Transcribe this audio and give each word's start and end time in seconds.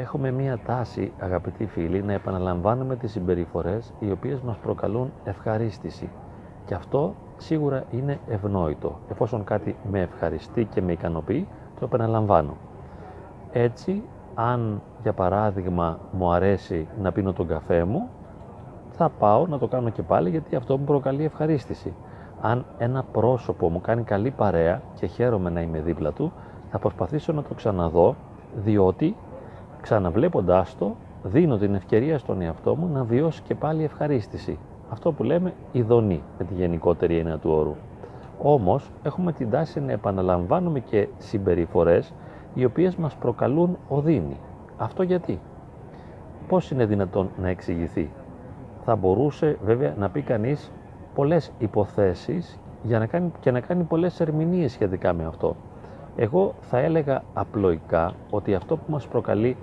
έχουμε 0.00 0.30
μία 0.30 0.58
τάση, 0.66 1.12
αγαπητοί 1.20 1.66
φίλοι, 1.66 2.02
να 2.02 2.12
επαναλαμβάνουμε 2.12 2.96
τις 2.96 3.10
συμπεριφορές 3.10 3.92
οι 3.98 4.10
οποίες 4.10 4.40
μας 4.40 4.56
προκαλούν 4.56 5.12
ευχαρίστηση. 5.24 6.10
Και 6.64 6.74
αυτό 6.74 7.14
σίγουρα 7.36 7.84
είναι 7.90 8.18
ευνόητο. 8.28 8.98
Εφόσον 9.10 9.44
κάτι 9.44 9.76
με 9.90 10.00
ευχαριστεί 10.00 10.64
και 10.64 10.82
με 10.82 10.92
ικανοποιεί, 10.92 11.48
το 11.78 11.84
επαναλαμβάνω. 11.84 12.56
Έτσι, 13.52 14.02
αν 14.34 14.82
για 15.02 15.12
παράδειγμα 15.12 15.98
μου 16.12 16.32
αρέσει 16.32 16.88
να 17.00 17.12
πίνω 17.12 17.32
τον 17.32 17.46
καφέ 17.46 17.84
μου, 17.84 18.08
θα 18.90 19.08
πάω 19.08 19.46
να 19.46 19.58
το 19.58 19.66
κάνω 19.66 19.90
και 19.90 20.02
πάλι 20.02 20.30
γιατί 20.30 20.56
αυτό 20.56 20.78
μου 20.78 20.84
προκαλεί 20.84 21.24
ευχαρίστηση. 21.24 21.94
Αν 22.40 22.64
ένα 22.78 23.04
πρόσωπο 23.12 23.68
μου 23.70 23.80
κάνει 23.80 24.02
καλή 24.02 24.30
παρέα 24.30 24.82
και 24.94 25.06
χαίρομαι 25.06 25.50
να 25.50 25.60
είμαι 25.60 25.80
δίπλα 25.80 26.12
του, 26.12 26.32
θα 26.70 26.78
προσπαθήσω 26.78 27.32
να 27.32 27.42
το 27.42 27.54
ξαναδώ 27.54 28.14
διότι 28.54 29.16
ξαναβλέποντάς 29.80 30.76
το 30.78 30.96
δίνω 31.22 31.56
την 31.56 31.74
ευκαιρία 31.74 32.18
στον 32.18 32.40
εαυτό 32.40 32.76
μου 32.76 32.88
να 32.92 33.04
βιώσει 33.04 33.42
και 33.42 33.54
πάλι 33.54 33.84
ευχαρίστηση. 33.84 34.58
Αυτό 34.90 35.12
που 35.12 35.22
λέμε 35.22 35.52
ειδονή 35.72 36.22
με 36.38 36.44
τη 36.44 36.54
γενικότερη 36.54 37.18
έννοια 37.18 37.38
του 37.38 37.50
όρου. 37.50 37.74
Όμως 38.42 38.90
έχουμε 39.02 39.32
την 39.32 39.50
τάση 39.50 39.80
να 39.80 39.92
επαναλαμβάνουμε 39.92 40.80
και 40.80 41.08
συμπεριφορές 41.18 42.12
οι 42.54 42.64
οποίες 42.64 42.96
μας 42.96 43.14
προκαλούν 43.14 43.78
οδύνη. 43.88 44.36
Αυτό 44.76 45.02
γιατί; 45.02 45.40
Πώς 46.48 46.70
είναι 46.70 46.84
δυνατόν 46.86 47.30
να 47.40 47.48
εξηγηθεί; 47.48 48.10
Θα 48.84 48.96
μπορούσε 48.96 49.58
βέβαια 49.64 49.94
να 49.98 50.10
πει 50.10 50.22
κανείς 50.22 50.72
πολλές 51.14 51.52
υποθέσεις 51.58 52.58
για 52.82 52.98
να 52.98 53.06
κάνει, 53.06 53.32
και 53.40 53.50
να 53.50 53.60
κάνει 53.60 53.82
πολλές 53.82 54.20
ερμηνείες 54.20 54.72
σχετικά 54.72 55.12
με 55.12 55.24
αυτό. 55.24 55.56
Εγώ 56.16 56.54
θα 56.60 56.78
έλεγα 56.78 57.22
απλοϊκά 57.34 58.12
ότι 58.30 58.54
αυτό 58.54 58.76
που 58.76 58.90
μας 58.92 59.06
προκαλεί 59.06 59.56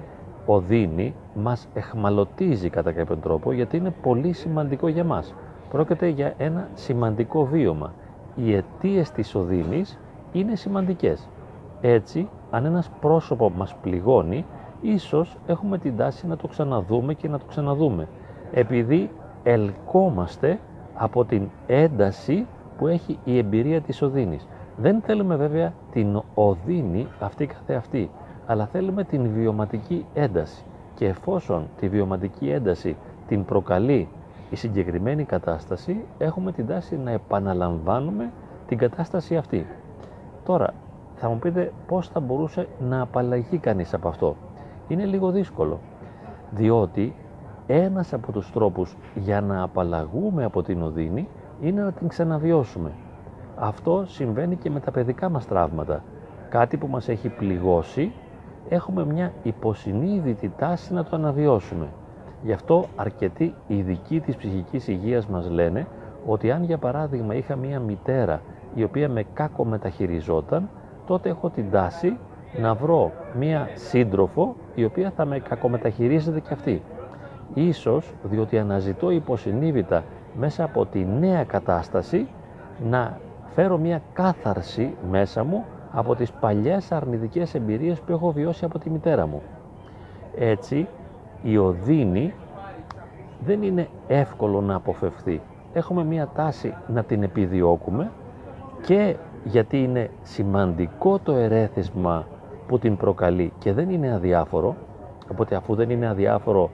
οδύνη 0.48 1.14
μας 1.36 1.68
εχμαλωτίζει 1.74 2.70
κατά 2.70 2.92
κάποιον 2.92 3.20
τρόπο 3.20 3.52
γιατί 3.52 3.78
είναι 3.78 3.94
πολύ 4.02 4.34
σημαντικό 4.34 4.88
για 4.88 5.04
μας. 5.04 5.34
Πρόκειται 5.70 6.08
για 6.08 6.34
ένα 6.38 6.70
σημαντικό 6.74 7.46
βίωμα. 7.46 7.94
Οι 8.35 8.54
αιτίες 8.54 9.12
της 9.12 9.36
οδύνης 9.36 9.99
είναι 10.32 10.55
σημαντικές. 10.55 11.30
Έτσι, 11.82 12.30
αν 12.52 12.66
ένας 12.66 12.90
πρόσωπο 12.99 13.52
μας 13.58 13.76
πληγώνει, 13.82 14.46
ίσως 14.82 15.38
έχουμε 15.48 15.77
την 15.77 15.98
τάση 15.98 16.27
να 16.27 16.38
το 16.38 16.48
ξαναδούμε 16.48 17.14
και 17.14 17.27
να 17.27 17.40
το 17.40 17.46
ξαναδούμε. 17.46 18.08
Επειδή 18.52 19.10
ελκόμαστε 19.43 20.60
από 20.93 21.26
την 21.26 21.49
ένταση 21.68 22.46
που 22.77 22.88
έχει 22.88 23.20
η 23.24 23.38
εμπειρία 23.38 23.82
της 23.82 24.02
οδύνης. 24.02 24.48
Δεν 24.77 25.02
θέλουμε 25.02 25.36
βέβαια 25.36 25.74
την 25.91 26.21
οδύνη 26.34 27.08
αυτή 27.20 27.46
καθεαυτή, 27.46 28.10
αλλά 28.48 28.65
θέλουμε 28.65 29.03
την 29.03 29.29
βιωματική 29.34 30.05
ένταση. 30.13 30.63
Και 30.95 31.05
εφόσον 31.05 31.67
τη 31.79 31.87
βιωματική 31.87 32.49
ένταση 32.49 32.98
την 33.27 33.45
προκαλεί 33.45 34.07
η 34.49 34.55
συγκεκριμένη 34.55 35.23
κατάσταση, 35.23 36.03
έχουμε 36.17 36.51
την 36.51 36.68
τάση 36.68 36.98
να 36.98 37.12
επαναλαμβάνουμε 37.12 38.31
την 38.68 38.77
κατάσταση 38.77 39.37
αυτή. 39.37 39.68
Τώρα, 40.45 40.73
θα 41.15 41.29
μου 41.29 41.40
πείτε 41.40 41.71
πώς 41.87 42.07
θα 42.07 42.20
μπορούσε 42.20 42.68
να 42.79 43.01
απαλλαγεί 43.01 43.57
κανείς 43.57 43.93
από 43.93 44.07
αυτό. 44.07 44.35
Είναι 44.87 45.05
λίγο 45.05 45.31
δύσκολο, 45.31 45.79
διότι 46.51 47.15
ένας 47.68 48.13
από 48.13 48.31
τους 48.31 48.51
τρόπους 48.51 48.95
για 49.15 49.41
να 49.41 49.62
απαλλαγούμε 49.63 50.43
από 50.43 50.63
την 50.63 50.81
οδύνη 50.81 51.27
είναι 51.62 51.81
να 51.81 51.91
την 51.91 52.07
ξαναβιώσουμε. 52.07 52.91
Αυτό 53.55 54.03
συμβαίνει 54.07 54.55
και 54.55 54.70
με 54.70 54.79
τα 54.79 54.91
παιδικά 54.91 55.29
μας 55.29 55.45
τραύματα. 55.48 56.03
Κάτι 56.49 56.77
που 56.77 56.87
μας 56.87 57.07
έχει 57.07 57.29
πληγώσει, 57.29 58.12
έχουμε 58.70 59.05
μια 59.05 59.32
υποσυνείδητη 59.43 60.51
τάση 60.57 60.93
να 60.93 61.04
το 61.04 61.15
αναβιώσουμε. 61.15 61.87
Γι' 62.43 62.51
αυτό 62.51 62.85
αρκετοί 62.96 63.54
ειδικοί 63.68 64.19
της 64.19 64.35
ψυχικής 64.35 64.88
υγείας 64.88 65.28
μας 65.28 65.50
λένε 65.50 65.88
ότι 66.25 66.51
αν 66.51 66.63
για 66.63 66.78
παράδειγμα 66.78 67.35
είχα 67.35 67.56
μια 67.56 67.79
μητέρα 67.79 68.42
η 68.75 68.84
οποία 68.84 69.09
με 69.09 69.25
κάκο 69.34 69.66
μεταχειριζόταν, 69.66 70.69
τότε 71.06 71.30
έχω 71.30 71.50
την 71.50 71.72
τάση 71.72 72.18
να 72.59 72.74
βρω 72.74 73.12
μια 73.38 73.69
σύντροφο 73.74 74.56
η 74.75 74.86
οποία 74.86 75.12
θα 75.16 75.25
με 75.25 75.40
κακομεταχειρίζεται 75.40 76.40
και 76.40 76.53
αυτή. 76.53 76.81
Ίσως 77.53 78.13
διότι 78.24 78.58
αναζητώ 78.59 79.09
υποσυνείδητα 79.09 80.03
μέσα 80.38 80.63
από 80.63 80.86
τη 80.86 81.06
νέα 81.19 81.44
κατάσταση 81.44 82.28
να 82.90 83.18
φέρω 83.53 83.78
μια 83.78 84.02
κάθαρση 84.13 84.96
μέσα 85.09 85.44
μου 85.44 85.66
από 85.97 86.16
τις 86.16 86.31
παλιές 86.31 86.91
αρνητικές 86.91 87.53
εμπειρίες 87.53 88.00
που 88.00 88.12
έχω 88.12 88.31
βιώσει 88.31 88.66
από 88.66 88.80
τη 88.80 88.90
μητέρα 88.90 89.28
μου. 89.28 89.41
Έτσι, 90.38 90.88
η 91.44 91.58
οδύνη 91.58 92.34
δεν 93.46 93.63
είναι 93.63 93.88
εύκολο 94.07 94.62
να 94.62 94.75
αποφευθεί. 94.75 95.41
Έχουμε 95.74 96.03
μια 96.03 96.30
τάση 96.36 96.74
να 96.88 97.03
την 97.03 97.24
επιδιώκουμε 97.24 98.12
και 98.86 99.16
γιατί 99.44 99.84
είναι 99.84 100.09
σημαντικό 100.22 101.19
το 101.19 101.31
ερέθισμα 101.31 102.25
που 102.68 102.80
την 102.80 102.97
προκαλεί 102.97 103.53
και 103.59 103.74
δεν 103.74 103.90
είναι 103.90 104.13
αδιάφορο, 104.13 104.75
οπότε 105.31 105.56
αφού 105.56 105.75
δεν 105.75 105.90
είναι 105.90 106.07
αδιάφορο 106.07 106.69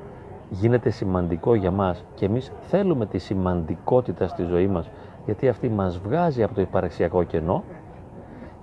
γίνεται 0.50 0.90
σημαντικό 0.90 1.56
για 1.56 1.72
μας 1.72 2.04
και 2.16 2.26
εμείς 2.26 2.52
θέλουμε 2.62 3.06
τη 3.06 3.18
σημαντικότητα 3.18 4.28
στη 4.28 4.44
ζωή 4.44 4.68
μας 4.68 4.90
γιατί 5.26 5.48
αυτή 5.50 5.70
μας 5.70 6.00
βγάζει 6.00 6.44
από 6.44 6.54
το 6.54 6.62
υπαρξιακό 6.62 7.24
κενό 7.24 7.64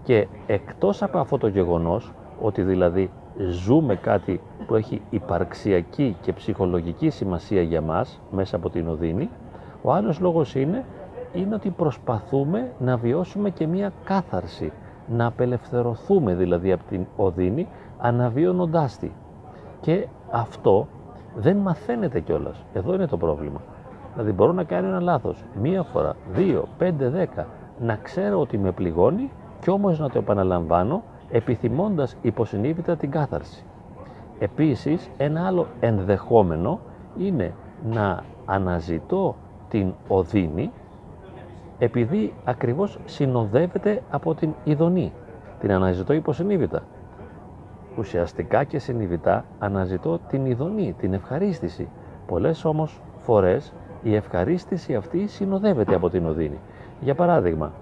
και 0.02 0.26
εκτός 0.46 1.02
από 1.02 1.18
αυτό 1.18 1.38
το 1.38 1.48
γεγονός 1.48 2.12
ότι 2.40 2.62
δηλαδή 2.62 3.10
ζούμε 3.50 3.94
κάτι 3.96 4.40
που 4.66 4.74
έχει 4.74 5.02
υπαρξιακή 5.10 6.16
και 6.20 6.32
ψυχολογική 6.32 7.10
σημασία 7.10 7.62
για 7.62 7.80
μας 7.80 8.20
μέσα 8.30 8.56
από 8.56 8.70
την 8.70 8.88
οδύνη 8.88 9.30
ο 9.82 9.92
άλλος 9.92 10.20
λόγος 10.20 10.54
είναι, 10.54 10.84
είναι 11.32 11.54
ότι 11.54 11.70
προσπαθούμε 11.70 12.72
να 12.78 12.96
βιώσουμε 12.96 13.50
και 13.50 13.66
μία 13.66 13.92
κάθαρση 14.04 14.72
να 15.06 15.26
απελευθερωθούμε 15.26 16.34
δηλαδή 16.34 16.72
από 16.72 16.84
την 16.88 17.06
οδύνη 17.16 17.68
αναβίωνοντάς 17.98 18.98
τη 18.98 19.10
και 19.80 20.06
αυτό 20.30 20.86
δεν 21.36 21.56
μαθαίνεται 21.56 22.20
κιόλας. 22.20 22.64
Εδώ 22.72 22.94
είναι 22.94 23.06
το 23.06 23.16
πρόβλημα. 23.16 23.60
Δηλαδή 24.12 24.32
μπορώ 24.32 24.52
να 24.52 24.64
κάνω 24.64 24.88
ένα 24.88 25.00
λάθος 25.00 25.44
μία 25.60 25.82
φορά, 25.82 26.14
δύο, 26.32 26.68
πέντε, 26.78 27.08
δέκα, 27.08 27.46
να 27.80 27.96
ξέρω 27.96 28.40
ότι 28.40 28.58
με 28.58 28.72
πληγώνει 28.72 29.30
και 29.60 29.70
όμως 29.70 29.98
να 29.98 30.10
το 30.10 30.18
επαναλαμβάνω 30.18 31.02
επιθυμώντας 31.30 32.16
υποσυνείδητα 32.22 32.96
την 32.96 33.10
κάθαρση. 33.10 33.64
Επίσης 34.38 35.10
ένα 35.16 35.46
άλλο 35.46 35.66
ενδεχόμενο 35.80 36.80
είναι 37.18 37.54
να 37.90 38.24
αναζητώ 38.46 39.36
την 39.68 39.92
οδύνη 40.08 40.70
επειδή 41.78 42.34
ακριβώς 42.44 42.98
συνοδεύεται 43.04 44.02
από 44.10 44.34
την 44.34 44.54
ειδονή. 44.64 45.12
Την 45.60 45.72
αναζητώ 45.72 46.12
υποσυνείδητα 46.12 46.82
ουσιαστικά 47.98 48.64
και 48.64 48.78
συνειδητά 48.78 49.44
αναζητώ 49.58 50.18
την 50.28 50.46
ειδονή, 50.46 50.94
την 50.98 51.12
ευχαρίστηση. 51.12 51.88
Πολλές 52.26 52.64
όμως 52.64 53.00
φορές 53.16 53.72
η 54.02 54.14
ευχαρίστηση 54.14 54.94
αυτή 54.94 55.26
συνοδεύεται 55.26 55.94
από 55.94 56.10
την 56.10 56.26
οδύνη. 56.26 56.58
Για 57.00 57.14
παράδειγμα, 57.14 57.72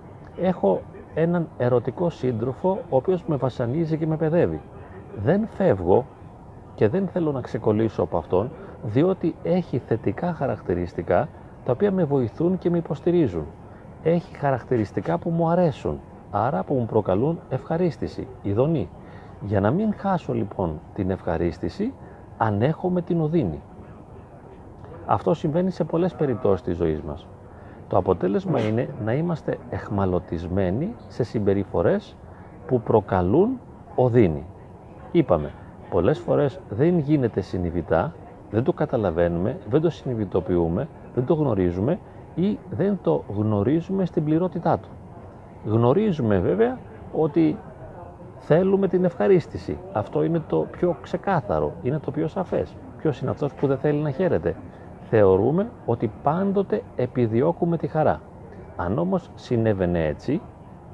έχω 0.41 0.81
έναν 1.21 1.49
ερωτικό 1.59 2.11
σύντροφο 2.11 2.79
ο 2.91 2.97
οποίος 2.97 3.25
με 3.25 3.37
βασανίζει 3.37 3.97
και 3.99 4.06
με 4.06 4.17
παιδεύει. 4.17 4.61
Δεν 5.23 5.47
φεύγω 5.47 6.06
και 6.75 6.89
δεν 6.89 7.09
θέλω 7.09 7.33
να 7.33 7.41
ξεκολλήσω 7.41 8.03
από 8.03 8.19
αυτόν 8.19 8.51
διότι 8.83 9.34
έχει 9.43 9.79
θετικά 9.79 10.33
χαρακτηριστικά 10.33 11.29
τα 11.65 11.73
οποία 11.73 11.93
με 11.93 12.05
βοηθούν 12.05 12.59
και 12.59 12.71
με 12.71 12.79
υποστηρίζουν. 12.79 13.47
Έχει 14.03 14.37
χαρακτηριστικά 14.37 15.19
που 15.19 15.31
μου 15.31 15.49
αρέσουν, 15.49 16.01
άρα 16.31 16.62
που 16.62 16.75
μου 16.75 16.87
προκαλούν 16.87 17.39
ευχαρίστηση, 17.49 18.27
ειδονή. 18.43 18.89
Για 19.41 19.61
να 19.61 19.71
μην 19.71 19.95
χάσω 19.95 20.33
λοιπόν 20.33 20.81
την 20.95 21.11
ευχαρίστηση, 21.11 21.93
ανέχομαι 22.37 23.03
την 23.03 23.20
οδύνη. 23.20 23.61
Αυτό 25.06 25.35
συμβαίνει 25.35 25.70
σε 25.70 25.85
πολλές 25.85 26.15
περιπτώσεις 26.15 26.62
της 26.62 26.76
ζωής 26.76 27.00
μας. 27.00 27.26
Το 27.88 27.96
αποτέλεσμα 27.96 28.61
είναι 28.61 28.88
να 29.05 29.12
είμαστε 29.12 29.58
εχμαλωτισμένοι 29.70 30.94
σε 31.08 31.23
συμπεριφορές 31.23 32.17
που 32.67 32.81
προκαλούν 32.81 33.61
οδύνη. 33.94 34.46
Είπαμε, 35.12 35.50
πολλές 35.90 36.19
φορές 36.19 36.61
δεν 36.69 36.99
γίνεται 36.99 37.40
συνειδητά, 37.40 38.14
δεν 38.50 38.62
το 38.62 38.73
καταλαβαίνουμε, 38.73 39.58
δεν 39.70 39.81
το 39.81 39.90
συνειδητοποιούμε, 39.90 40.88
δεν 41.14 41.25
το 41.25 41.35
γνωρίζουμε 41.35 41.99
ή 42.35 42.58
δεν 42.70 42.99
το 43.02 43.25
γνωρίζουμε 43.37 44.05
στην 44.05 44.25
πληρότητά 44.25 44.79
του. 44.79 44.88
Γνωρίζουμε 45.64 46.38
βέβαια 46.38 46.79
ότι 47.12 47.56
Θέλουμε 48.38 48.88
την 48.88 49.05
ευχαρίστηση. 49.05 49.79
Αυτό 49.93 50.23
είναι 50.23 50.43
το 50.49 50.67
πιο 50.70 50.96
ξεκάθαρο, 51.02 51.73
είναι 51.82 51.99
το 51.99 52.11
πιο 52.11 52.29
σαφές. 52.29 52.76
Ποιος 52.99 53.20
είναι 53.20 53.31
αυτός 53.31 53.55
που 53.55 53.67
δεν 53.67 53.79
θέλει 53.79 53.99
να 53.99 54.11
χαίρεται; 54.11 54.56
Θεωρούμε 55.10 55.70
ότι 55.87 56.10
πάντοτε 56.22 56.82
επιδιώκουμε 56.96 57.76
τη 57.76 57.87
χαρά. 57.87 58.20
Αν 58.76 58.99
όμως 58.99 59.31
συνέβαινε 59.34 60.06
έτσι, 60.06 60.40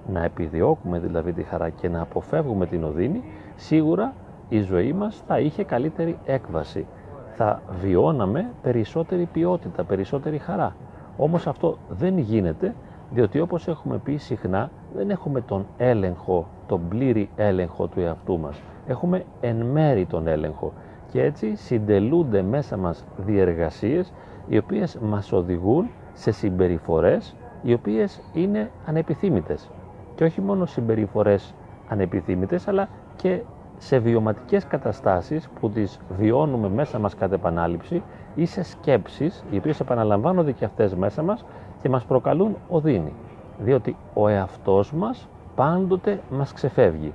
να 0.07 0.25
επιδιώκουμε 0.25 0.99
δηλαδή 0.99 1.33
τη 1.33 1.43
χαρά 1.43 1.69
και 1.69 1.89
να 1.89 2.01
αποφεύγουμε 2.01 2.67
την 2.67 2.85
οδύνη, 2.85 3.23
σίγουρα 3.57 4.13
η 4.49 4.61
ζωή 4.61 4.93
μας 4.93 5.23
θα 5.27 5.39
είχε 5.39 5.65
καλύτερη 5.65 6.19
έκβαση. 6.25 6.87
Θα 7.35 7.63
βιώναμε 7.81 8.51
περισσότερη 8.63 9.29
ποιότητα, 9.33 9.85
περισσότερη 9.85 10.39
χαρά. 10.39 10.77
Όμως 11.17 11.47
αυτό 11.47 11.79
δεν 11.89 12.19
γίνεται 12.19 12.75
διότι 13.11 13.41
όπως 13.41 13.69
έχουμε 13.69 13.99
πει 13.99 14.17
συχνά 14.17 14.71
δεν 14.95 15.11
έχουμε 15.11 15.41
τον 15.41 15.67
έλεγχο, 15.77 16.47
τον 16.67 16.89
πλήρη 16.89 17.31
έλεγχο 17.37 17.87
του 17.87 18.01
εαυτού 18.01 18.39
μας. 18.39 18.61
Έχουμε 18.87 19.25
εν 19.41 19.57
μέρη 19.57 20.07
τον 20.07 20.27
έλεγχο 20.27 20.73
και 21.15 21.23
έτσι 21.23 21.55
συντελούνται 21.57 22.43
μέσα 22.43 22.77
μας 22.77 23.05
διεργασίες 23.17 24.13
οι 24.49 24.59
οποίες 24.59 24.99
μας 24.99 25.33
οδηγούν 25.33 25.91
σε 26.13 26.31
συμπεριφορές 26.31 27.37
οι 27.63 27.73
οποίες 27.73 28.23
είναι 28.33 28.71
ανεπιθύμητες. 28.87 29.71
Και 30.15 30.25
όχι 30.25 30.41
μόνο 30.41 30.67
συμπεριφορές 30.67 31.55
ανεπιθύμητες, 31.89 32.69
αλλά 32.69 32.89
και 33.17 33.41
σε 33.77 33.99
βιωματικές 33.99 34.67
καταστάσεις 34.67 35.49
που 35.61 35.71
τις 35.71 36.01
βιώνουμε 36.19 36.69
μέσα 36.69 36.99
μας 36.99 37.15
κατά 37.15 37.35
επανάληψη 37.35 38.03
ή 38.35 38.47
σε 38.47 38.63
σκέψεις 38.63 39.45
οι 39.51 39.57
οποίες 39.57 39.81
επαναλαμβάνονται 39.81 40.53
και 40.53 40.65
αυτές 40.65 40.95
μέσα 40.95 41.23
μας 41.23 41.45
και 41.83 41.89
μας 41.89 42.05
προκαλούν 42.05 42.57
οδύνη. 42.69 43.13
Διότι 43.59 43.97
ο 44.15 44.29
εαυτός 44.29 44.93
μας 44.93 45.29
πάντοτε 45.55 46.21
μας 46.31 46.53
ξεφεύγει. 46.53 47.13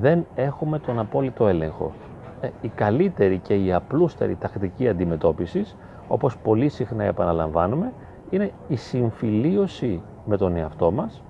Δεν 0.00 0.26
έχουμε 0.34 0.78
τον 0.78 0.98
απόλυτο 0.98 1.46
έλεγχο. 1.46 1.92
Ε, 2.40 2.48
η 2.60 2.68
καλύτερη 2.68 3.38
και 3.38 3.54
η 3.54 3.72
απλούστερη 3.72 4.36
τακτική 4.36 4.88
αντιμετώπισης, 4.88 5.76
όπως 6.08 6.38
πολύ 6.38 6.68
συχνά 6.68 7.04
επαναλαμβάνουμε, 7.04 7.92
είναι 8.30 8.50
η 8.68 8.76
συμφιλίωση 8.76 10.02
με 10.24 10.36
τον 10.36 10.56
εαυτό 10.56 10.90
μας, 10.90 11.22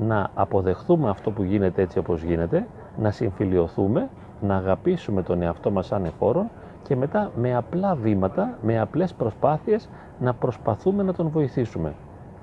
να 0.00 0.30
αποδεχθούμε 0.34 1.08
αυτό 1.08 1.30
που 1.30 1.42
γίνεται 1.42 1.82
έτσι 1.82 1.98
όπως 1.98 2.22
γίνεται, 2.22 2.66
να 2.98 3.10
συμφιλιωθούμε, 3.10 4.10
να 4.40 4.56
αγαπήσουμε 4.56 5.22
τον 5.22 5.42
εαυτό 5.42 5.70
μας 5.70 5.92
ανεφόρον 5.92 6.50
και 6.82 6.96
μετά 6.96 7.30
με 7.36 7.54
απλά 7.54 7.94
βήματα, 7.94 8.58
με 8.62 8.80
απλές 8.80 9.14
προσπάθειες 9.14 9.88
να 10.20 10.34
προσπαθούμε 10.34 11.02
να 11.02 11.12
τον 11.12 11.28
βοηθήσουμε. 11.28 11.94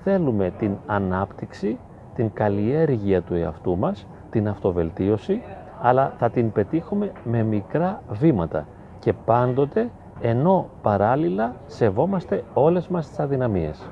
Θέλουμε 0.04 0.54
την 0.58 0.78
ανάπτυξη, 0.86 1.78
την 2.16 2.34
καλλιέργεια 2.34 3.22
του 3.22 3.34
εαυτού 3.34 3.78
μας, 3.78 4.08
την 4.30 4.48
αυτοβελτίωση, 4.48 5.42
αλλά 5.81 6.13
θα 6.18 6.30
την 6.30 6.51
πετύχουμε 6.51 7.12
με 7.24 7.44
μικρά 7.44 8.01
βήματα 8.10 8.68
και 9.00 9.13
πάντοτε 9.13 9.89
ενώ 10.22 10.69
παράλληλα 10.81 11.56
σεβόμαστε 11.66 12.44
όλες 12.54 12.88
μας 12.88 13.07
τις 13.07 13.19
αδυναμίες. 13.19 13.89